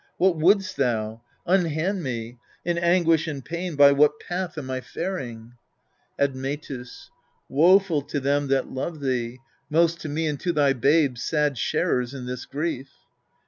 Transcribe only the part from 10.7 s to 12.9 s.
babes, sad sharers in this grief.